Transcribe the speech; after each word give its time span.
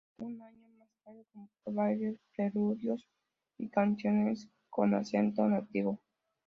Un 0.17 0.41
año 0.41 0.67
más 0.79 0.89
tarde 1.05 1.27
compuso 1.31 1.71
varios 1.73 2.15
preludios 2.35 3.05
y 3.59 3.69
canciones 3.69 4.49
con 4.71 4.95
acento 4.95 5.43
nativo. 5.47 5.99